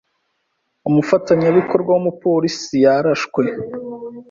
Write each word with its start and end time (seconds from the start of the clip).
Umufatanyabikorwa 0.89 1.89
w’umupolisi 1.93 2.75
yarashwe.) 2.85 3.43